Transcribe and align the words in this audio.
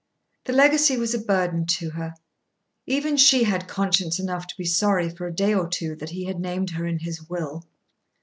The 0.45 0.53
legacy 0.53 0.97
was 0.97 1.13
a 1.13 1.19
burden 1.19 1.67
to 1.77 1.91
her. 1.91 2.15
Even 2.87 3.17
she 3.17 3.43
had 3.43 3.67
conscience 3.67 4.19
enough 4.19 4.47
to 4.47 4.57
be 4.57 4.65
sorry 4.65 5.09
for 5.11 5.27
a 5.27 5.31
day 5.35 5.53
or 5.53 5.67
two 5.69 5.95
that 5.97 6.09
he 6.09 6.25
had 6.25 6.39
named 6.39 6.71
her 6.71 6.87
in 6.87 6.97
his 6.97 7.29
will. 7.29 7.67